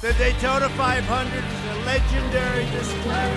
[0.00, 3.34] The Daytona 500 is a legendary display.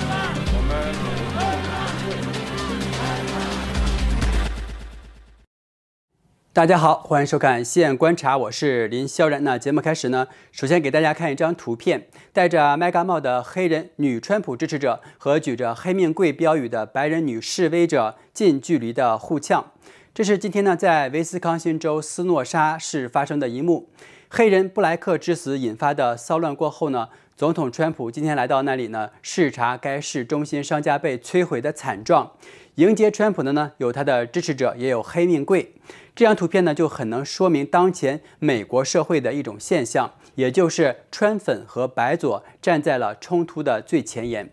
[6.54, 9.44] 大家好，欢迎收看《西岸观察》，我是林萧然。
[9.44, 19.72] 那节目开始呢，首先给大家看一张图片，戴着麦嘎帽的黑人女川普支持者和举着“黑命贵”标语的白人女示威者近距离的互呛。
[20.14, 23.90] 这是今天呢，在威斯康星州斯诺沙市发生的一幕。
[24.34, 32.32] 黑人布莱克之死引发的骚乱过后呢，总统川普今天来到那里呢，视察该市中心商家被摧毁的惨状。
[32.76, 35.74] 迎接川普的呢，有他的支持者，也有黑命贵。
[36.16, 44.50] 这张图片呢，就很能说明当前美国社会的一种现象，也就是川粉和白左站在了冲突的最前沿。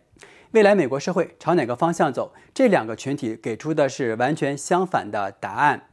[0.50, 2.34] 未来美国社会朝哪个方向走？
[2.52, 5.84] 这两个群体给出的是完全相反的答案。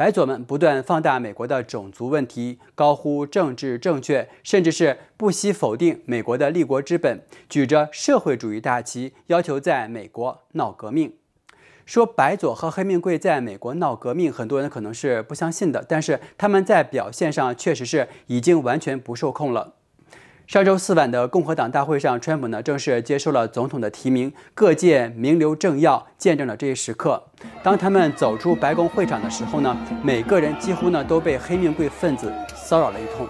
[0.00, 11.12] 白左们不断放大美国的种族问题，高呼政治正确，甚至是不惜否定美国的立国之本，举着社会主义大旗，要求在美国闹革命。
[11.84, 19.74] 说白左和黑命贵在美国闹革命，很多人可能是不相信的，但是他们在表现上确实是已经完全不受控了。
[20.50, 27.22] 上周四晚的共和党大会上，川普呢正式接受了总统的提名，各界名流政要见证了这一时刻。
[27.62, 33.24] 当他们走出白宫会场的时候呢，每个人几乎呢都被黑命贵分子骚扰了一通。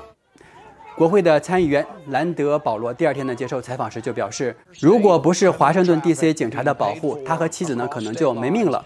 [0.96, 6.32] 国会的参议员兰德·保罗第二天呢接受采访时就表示，如果不是华盛顿 D.C.
[6.32, 8.82] 警察的保护，他和妻子呢可能就没命了。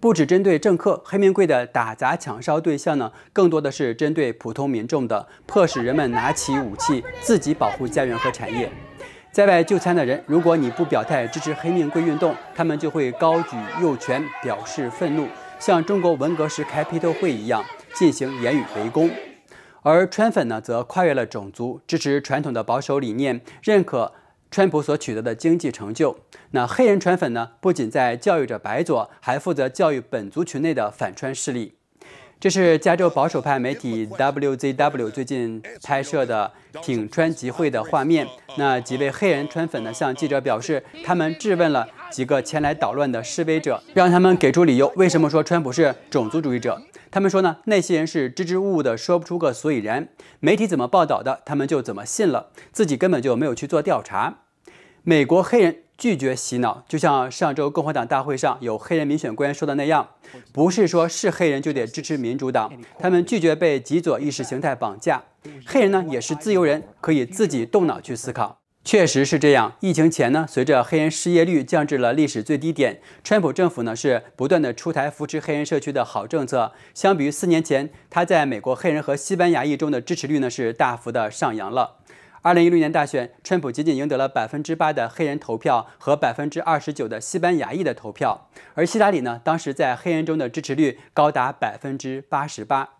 [0.00, 8.70] 不只针对政客，黑命贵的打砸抢烧对象呢，更多的是针对普通民众的，迫使人们拿起武器，自己保护家园和产业。
[9.30, 15.26] 在外就餐的人，如果你不表态支持黑命贵运动，他们就会高举右拳表示愤怒，
[15.58, 19.10] 像中国文革时开批斗会一样进行言语围攻。
[19.80, 24.12] 而川粉呢，则跨越了种族，支持传统的保守理念，认可
[24.52, 26.14] 川普所取得的经济成就。
[26.50, 31.76] 那黑人川粉呢，不仅在教育着白左，还负责教育本族群内的反川势力。
[32.38, 38.26] 这是加州保守派媒体 WZW 最近拍摄的挺川集会的画面。
[38.58, 46.82] 那几位黑人川粉呢，向记者表示，他们质问了几个前来捣乱的示威者，让他们给出理由，为什么说川普是种族主义者。
[47.12, 50.08] 他们说呢，那些人是支支吾吾的，说不出个所以然。
[50.40, 54.41] 媒体怎么报道的，他们就怎么信了，自己根本就没有去做调查。
[55.04, 60.10] 美国黑人拒绝洗脑，就像上周共和党大会上有黑人民选官员说的那样，
[60.52, 65.20] 不是说是黑人就得支持民主党，他们拒绝被极左意识形态绑架。
[65.66, 68.60] 黑人呢也是自由人，可以自己动脑去思考。
[68.84, 69.72] 确实是这样。
[69.80, 76.70] 疫情前呢，随着黑人失业率降至了历史最低点，川普政府呢是不断的出台扶持黑人社区的好政策。
[76.94, 81.96] 相比于四年前，他在美国黑人和西班牙裔中的支持率呢是大幅的上扬了。
[82.44, 92.94] 二零一六年大选，川普仅仅赢得了百分之八的黑人投票和百分之二十九的西班牙裔的投票，而希拉里呢，当时在黑人中的支持率高达百分之八十八。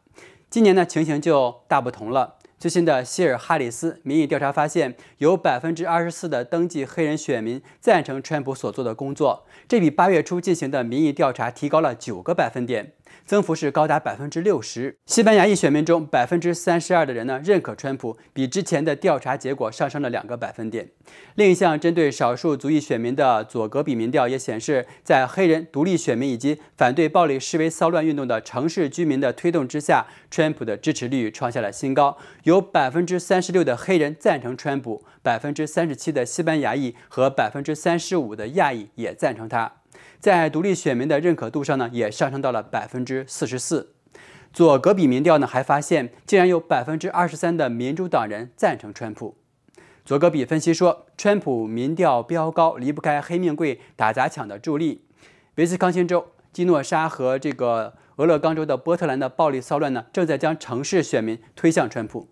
[0.49, 2.37] 今年呢，情形就大不同了。
[2.63, 12.93] 最新的希尔哈里斯民意调查发现，有百分之二十四的登记黑人选民赞成川普所做的工作，这比八月初进行的民意调查提高了九个百分点。
[13.27, 14.97] 增幅是高达百分之六十。
[15.07, 20.89] 西班牙裔选民中，百分之三十二的人呢认可川普，比之前的调查结果上升了两个百分点。
[21.35, 32.17] 另一项针对少数族裔选民的佐格比民调也显示，在黑人、独立选民以及反对暴力示威骚乱运动的城市居民的推动之下，川普的支持率创下了新高。
[32.45, 39.77] 有有百分之三十六的黑人赞成川普，百分之三十七的西班牙裔和百分之三十五的亚裔也赞成他。
[40.21, 43.95] 在独立选民的认可度上呢，也上升到了百分之四十四。
[44.53, 49.39] 佐格比民调呢，还发现竟然有百分之二十三的民主党人赞成川普。
[50.05, 55.07] 佐格比分析说，川普民调飙高，离不开黑命贵打砸抢的助力。
[55.55, 62.29] 威斯康星州基诺沙和这个俄勒冈州的波特兰的暴力骚乱呢，正在将城市选民推向川普。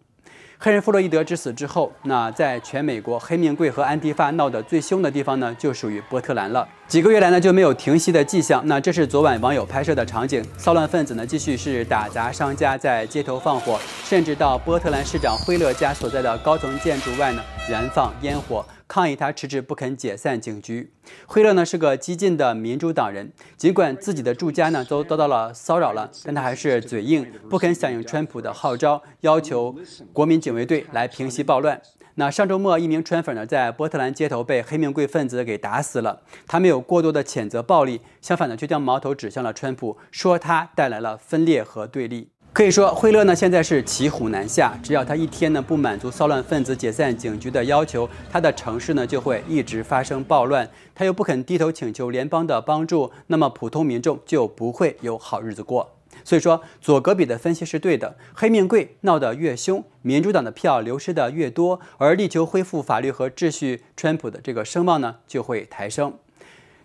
[0.63, 6.69] 黑人弗洛伊德之死之后，那在全美国黑命贵和安迪发闹得最凶的地方呢，就属于波特兰了。
[6.87, 8.63] 几个月来呢，就没有停息的迹象。
[8.67, 18.63] 那这是昨晚网友拍摄的场景，骚乱分子呢继续是打砸商家，在街头放火，甚至到波特兰市长惠勒家所在的高层建筑外呢燃放烟火。
[18.91, 20.93] 抗议他迟迟不肯解散警局。
[21.25, 29.77] 惠勒呢是个激进的民主党人，尽管自己的住家呢都遭到了骚扰了，但他还是嘴硬，不肯响应川普的号召，要求
[30.13, 31.81] 国民警卫队来平息暴乱。
[32.17, 36.23] 那上周末，一名川粉呢在波特兰街头被黑命贵分子给打死了。
[36.49, 42.31] 他没有过多的谴责暴力，相反呢，却将矛头指向了川普，说他带来了分裂和对立。
[42.53, 50.69] 可以说，惠勒呢现在是骑虎难下，只要他一天呢不满足骚乱分子解散警局的要求，他的城市呢就会一直发生暴乱。
[50.93, 55.93] 他又不肯低头请求联邦的帮助，那么普通民众就不会有好日子过。
[56.25, 58.17] 所以说，左格比的分析是对的。
[58.35, 66.15] 黑命贵闹得越凶，民主党的票流失的越多，而力求恢复法律和秩序，川普的这个声望呢就会抬升。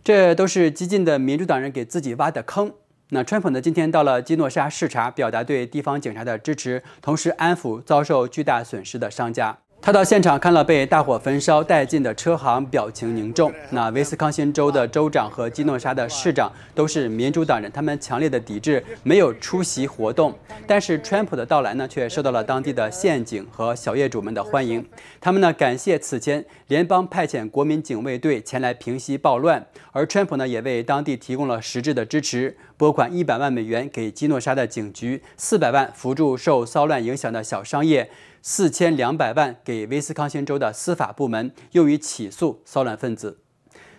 [0.04, 2.72] 这都是激进的民主党人给自己挖的坑。
[3.10, 3.62] 那川普呢？
[3.62, 9.60] 今天到了基诺沙视察，表达对地方警察的支持，同时安抚遭受巨大损失的商家。
[9.86, 13.54] 他到现场看了被大火焚烧殆尽的车行，表情凝重。
[13.70, 20.34] 那威斯康星州的州长和基诺沙的市长都是民主党人，他们强烈的抵制，没有出席活动。
[20.66, 24.84] 但是川普的到来呢，却受到了当地的县警和小业主们的欢迎。
[25.22, 38.10] 他们呢，感谢此前联邦派遣国民警卫队前来平息暴乱，而川普呢，也为当地提供了实质的支持，拨款一百万美元给基诺沙的警局，四百万扶助受骚乱影响的小商业。
[38.48, 43.40] 四千两百万给威斯康星州的司法部门，用于起诉骚乱分子。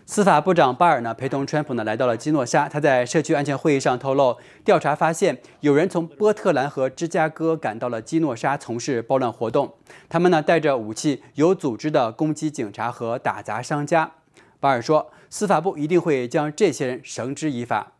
[0.07, 2.69] 司法部长巴尔呢，陪同川普呢来到了基诺沙。
[2.69, 9.75] 他在社区安全会议上透露，调查发现有人从波特兰和芝加哥赶到了基诺沙从事暴乱活动。
[10.09, 14.13] 他们呢带着武器，有组织的攻击警察和打砸商家。
[14.61, 17.95] 巴尔说，司法部一定会将这些人绳之以法。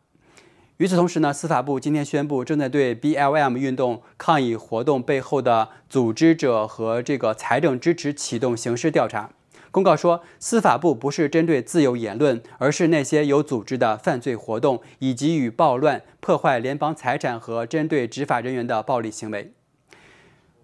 [0.79, 9.31] 与此同时呢，司法部今天宣布，正在对 BLM 运动抗议活动背后的组织者和这个财政支持启动刑事调查。
[9.71, 19.53] 公告说，司法部不是针对自由言论，而是那些有组织的犯罪活动以及与暴乱、破坏联邦财产和针对执法人员的暴力行为。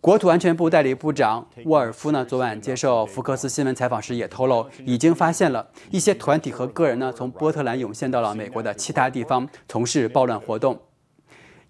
[0.02, 10.76] 国土安全部代理部长沃尔夫呢，昨晚接受福克斯新闻采访时也透露，已经发现了一些团体和个人呢，从波特兰涌现到了美国的其他地方，从事暴乱活动。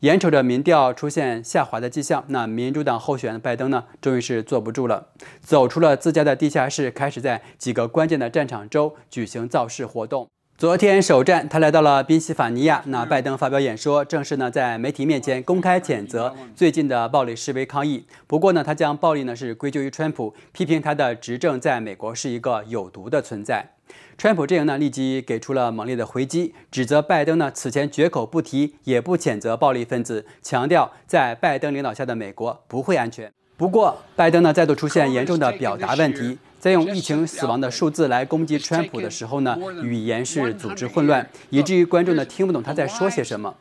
[0.00, 5.08] 眼瞅着民调出现下滑的迹象，那民主党候选人拜登呢，终于是坐不住了，
[5.42, 10.26] 走出了自家的地下室，开始在几个关键的战场州举行造势活动。
[10.62, 12.80] 昨天首战，他来到了宾夕法尼亚。
[12.86, 18.06] 那拜登发表演说，正式呢在媒体面前公开谴责最近的暴力示威抗议。
[18.28, 23.72] 不过呢，他将暴力呢是归咎于川普，批评他的执政在美国是一个有毒的存在。
[24.16, 33.28] 川普阵营呢立即给出了猛烈的回击，指责拜登呢此前绝口不提也不谴责暴力分子，强调在拜登领导下的美国不会安全。
[33.56, 36.38] 不过，拜登呢再度出现严重的表达问题。
[36.62, 43.52] 在用疫情死亡的数字来攻击川普的时候呢，语言是组织混乱，以至于观众呢听不懂他在说些什么。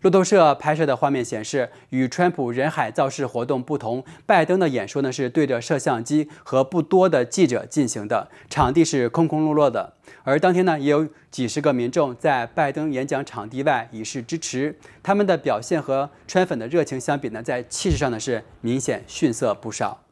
[0.00, 9.92] 路透社拍摄的画面显示，与川普人海造势活动不同，拜登的演说呢是对着摄像机和不多的记者进行的，场地是空空落落的。
[10.24, 20.02] 而当天呢，也有几十个民众在拜登演讲场地外以示支持，他们的表现和川粉的热情相比呢，在气势上呢是明显逊色不少。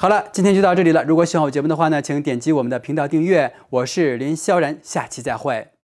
[0.00, 1.02] 好了，今天就到这里了。
[1.02, 3.52] 如果喜欢我节目的话呢，请点击我们的频道订阅。
[3.68, 5.77] 我是林萧然，下期再会。